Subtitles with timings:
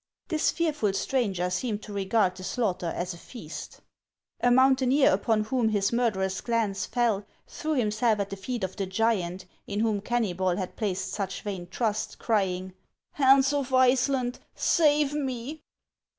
[0.29, 3.81] This fearful stranger seemed to regard the slaughter as a feast.
[4.39, 8.87] A mountaineer upon whom his murderous glance fell threw himself at the feet of the
[8.87, 12.73] giant in whom Kennybol had placed such vain trust, crying:"
[13.21, 15.61] Hans of Iceland, save me